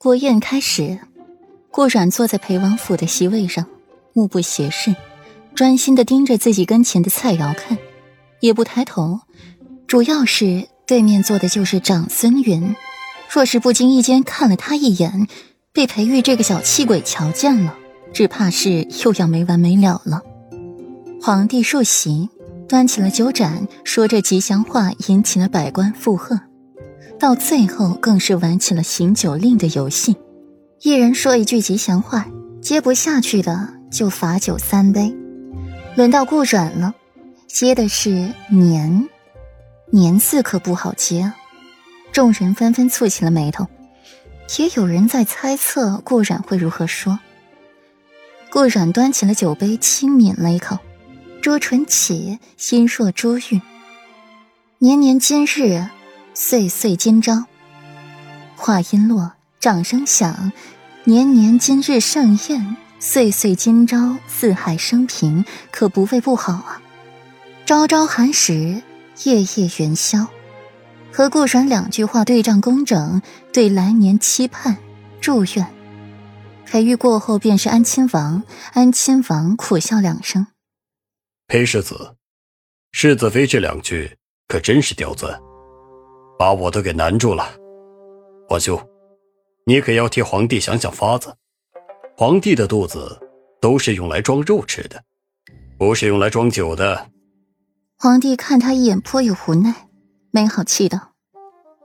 [0.00, 1.00] 国宴开始，
[1.72, 3.66] 顾阮坐在裴王府的席位上，
[4.12, 4.94] 目不斜视，
[5.56, 7.76] 专心的盯着自己跟前的菜肴看，
[8.38, 9.18] 也不抬头。
[9.88, 12.76] 主要是对面坐的就是长孙云，
[13.28, 15.26] 若是不经意间看了他一眼，
[15.72, 17.74] 被裴玉这个小气鬼瞧见了，
[18.12, 20.22] 只怕是又要没完没了了。
[21.20, 22.28] 皇帝入席，
[22.68, 26.40] 端起了酒盏，说着吉祥话，引起了百官附和。
[27.18, 30.16] 到最后，更是玩起了行酒令的游戏，
[30.82, 32.28] 一人说一句吉祥话，
[32.62, 35.12] 接不下去的就罚酒三杯。
[35.96, 36.94] 轮到顾软了，
[37.48, 39.08] 接的是年，
[39.90, 41.34] 年字可不好接啊！
[42.12, 43.66] 众人纷纷蹙起了眉头，
[44.56, 47.18] 也有人在猜测顾阮会如何说。
[48.48, 50.78] 顾阮端起了酒杯，轻抿了一口，
[51.42, 53.60] 朱唇起，心若珠玉。
[54.78, 55.84] 年年今日。
[56.40, 57.46] 岁岁今朝，
[58.54, 60.52] 话音落，掌声响。
[61.02, 66.80] 年年今日盛宴，岁岁今朝，四海升平，可不为不好啊！
[67.66, 68.80] 朝朝寒食，
[69.24, 70.28] 夜夜元宵。
[71.12, 73.20] 和顾阮两句话对仗工整，
[73.52, 74.76] 对来年期盼
[75.20, 75.66] 祝愿。
[76.64, 80.46] 裴玉过后便是安亲王，安亲王苦笑两声
[81.48, 82.14] ：“裴世子，
[82.92, 85.36] 世子妃这两句可真是刁钻。”
[86.38, 87.52] 把我都给难住了，
[88.48, 88.80] 皇兄，
[89.64, 91.34] 你可要替皇帝想想法子。
[92.16, 93.20] 皇帝的肚子
[93.60, 95.02] 都是用来装肉吃的，
[95.76, 97.10] 不是用来装酒的。
[97.96, 99.88] 皇帝看他一眼，颇有无奈，
[100.30, 101.12] 没好气道：“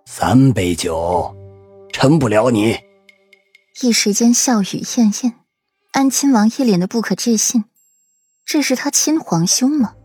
[0.05, 1.35] 三杯酒，
[1.91, 2.77] 撑不了你。”
[3.81, 5.33] 一时间笑语晏晏，
[5.93, 7.65] 安亲王一脸的不可置信
[8.45, 9.95] ：“这是他亲皇兄吗？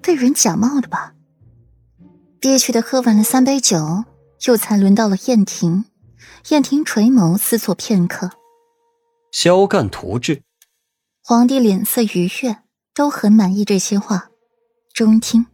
[0.00, 1.13] 被人假冒的吧？”
[2.44, 4.04] 憋屈的喝完了三杯酒，
[4.46, 5.86] 又才轮到了燕婷。
[6.50, 8.32] 燕婷垂眸思索片刻，
[9.32, 10.42] 萧干图治。
[11.22, 12.58] 皇帝脸色愉悦，
[12.94, 14.28] 都很满意这些话。
[14.92, 15.46] 中听。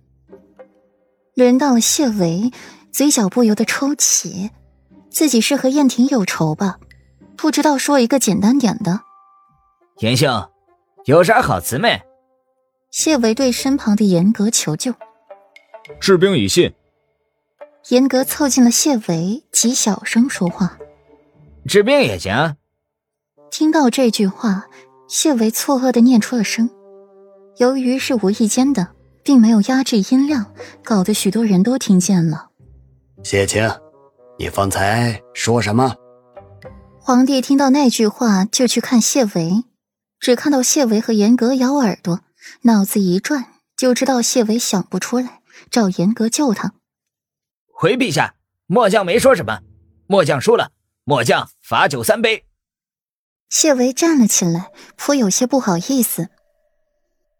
[1.36, 2.50] 轮到了谢维，
[2.90, 4.50] 嘴角不由得抽起，
[5.10, 6.80] 自己是和燕婷有仇吧？
[7.36, 9.02] 不知道说一个简单点的。
[10.00, 10.50] 严兄，
[11.04, 12.02] 有啥好词没？
[12.90, 14.92] 谢维对身旁的严格求救。
[16.00, 16.74] 治兵以信。
[17.88, 20.78] 严格凑近了谢维，极小声说话
[21.66, 22.56] ：“治病也行。”
[23.50, 24.66] 听到这句话，
[25.08, 26.70] 谢维错愕的念出了声。
[27.56, 28.88] 由于是无意间的，
[29.24, 30.54] 并没有压制音量，
[30.84, 32.50] 搞得许多人都听见了。
[33.24, 33.68] 谢青，
[34.38, 35.94] 你方才说什么？
[37.00, 39.64] 皇帝听到那句话，就去看谢维，
[40.20, 42.20] 只看到谢维和严格咬耳朵，
[42.62, 43.46] 脑子一转，
[43.76, 45.40] 就知道谢维想不出来，
[45.70, 46.74] 找严格救他。
[47.80, 48.34] 回陛下，
[48.66, 49.58] 末将没说什么。
[50.06, 50.70] 末将输了，
[51.04, 52.44] 末将罚酒三杯。
[53.48, 56.28] 谢维站了起来，颇有些不好意思。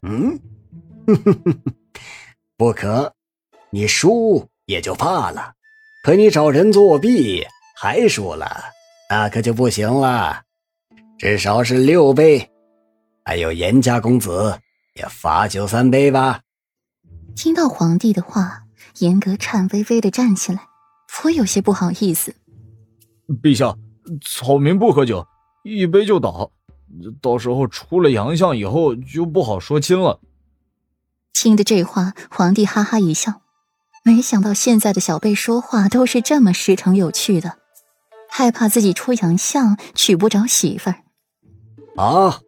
[0.00, 0.40] 嗯，
[2.56, 3.14] 不可，
[3.68, 5.52] 你输也就罢了，
[6.02, 7.46] 可你找人作弊
[7.76, 8.64] 还输了，
[9.10, 10.44] 那可就不行了。
[11.18, 12.50] 至少是六杯，
[13.26, 14.58] 还有严家公子
[14.94, 16.40] 也罚酒三杯吧。
[17.36, 18.62] 听到皇帝的话。
[18.98, 20.66] 严格颤巍巍的站起来，
[21.08, 22.34] 颇有些不好意思。
[23.42, 23.76] 陛下，
[24.22, 25.26] 草民不喝酒，
[25.62, 26.50] 一杯就倒，
[27.22, 30.20] 到时候出了洋相以后就不好说亲了。
[31.32, 33.42] 听的这话，皇帝哈哈一笑，
[34.04, 37.58] 没想到现在的小辈说话都是这么实诚有趣的，
[38.28, 40.96] 害怕自己出洋相娶不着媳妇儿。
[41.96, 42.40] 好，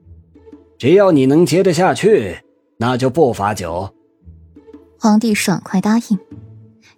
[0.79, 2.43] 只要你能接得下去，
[2.79, 3.95] 那就不罚酒。
[5.03, 6.19] 皇帝爽快答应，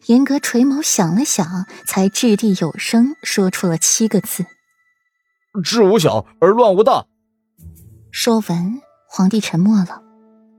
[0.08, 4.44] 严格垂眸想了想，才掷地有声说出了七个字
[5.64, 7.06] ：“治无小而乱无大。”
[8.12, 8.78] 说完，
[9.08, 10.02] 皇帝沉默了，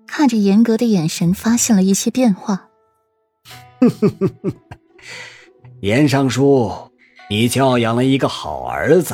[0.08, 2.66] 看着严格的眼神发现了一些变化。
[5.82, 6.90] 严尚书，
[7.30, 9.14] 你教养了一个好儿子。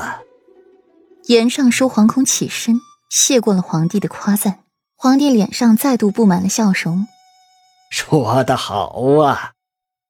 [1.26, 2.80] 严尚书惶恐起身，
[3.10, 4.60] 谢过了皇帝的夸赞。
[4.96, 7.06] 皇帝脸上再度布满了笑容。
[7.92, 9.52] 说的好啊！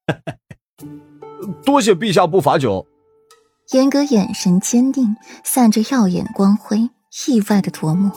[1.66, 2.88] 多谢陛下不罚酒。
[3.72, 6.90] 严格眼神坚定，散着耀眼光辉，
[7.28, 8.12] 意外的夺目。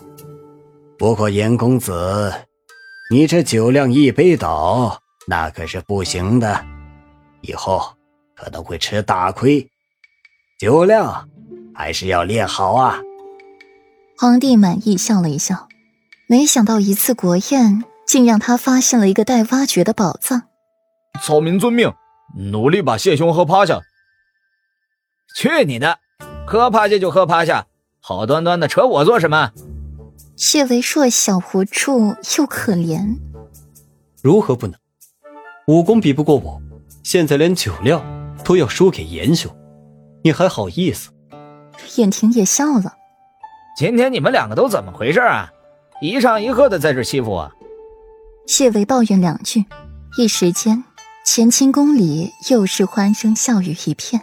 [0.99, 2.33] 不过严公子，
[3.11, 6.65] 你这酒量一杯倒，那可是不行的，
[7.41, 7.95] 以后
[8.37, 9.67] 可能会吃大亏。
[10.59, 11.29] 酒量
[11.75, 13.01] 还是要练好啊！
[14.19, 15.69] 皇帝满意笑了一笑，
[16.29, 17.85] 没想到一次国宴。
[18.15, 20.43] 竟让他发现了一个待挖掘的宝藏。
[21.21, 21.93] 草民遵命，
[22.53, 23.81] 努力把谢兄喝趴下。
[25.37, 25.99] 去你的！
[26.47, 27.67] 喝趴下就喝趴下，
[27.99, 29.51] 好端端的扯我做什么？
[30.37, 33.19] 谢维硕小无助又可怜，
[34.23, 34.79] 如何不能？
[35.67, 36.63] 武功比不过我，
[37.03, 38.01] 现在连酒量
[38.45, 39.53] 都要输给严兄，
[40.23, 41.11] 你还好意思？
[41.97, 42.95] 燕婷也笑了。
[43.77, 45.51] 今天你们两个都怎么回事啊？
[46.01, 47.51] 一上一喝的在这欺负我。
[48.47, 49.65] 谢维抱怨两句，
[50.19, 50.85] 一时间
[51.25, 54.21] 乾清宫里又是欢声笑语一片。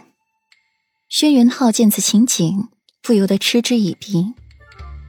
[1.08, 2.68] 轩辕浩见此情景，
[3.02, 4.32] 不由得嗤之以鼻。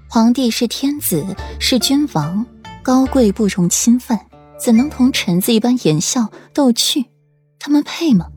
[0.09, 1.23] 皇帝是天子，
[1.59, 2.43] 是君王，
[2.81, 4.19] 高贵不容侵犯，
[4.59, 7.05] 怎能同臣子一般言笑逗趣？
[7.59, 8.27] 他们配吗？